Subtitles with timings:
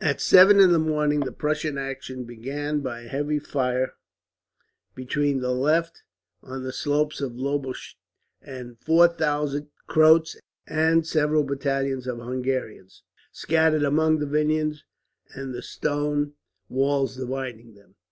[0.00, 3.92] At seven in the morning the Prussian action began by a heavy fire
[4.96, 6.02] between the left,
[6.42, 7.94] on the slopes of Lobosch,
[8.42, 10.36] and 4000 Croats
[10.66, 14.82] and several battalions of Hungarians, scattered among the vineyards
[15.32, 16.32] and the stone
[16.68, 17.94] walls dividing them.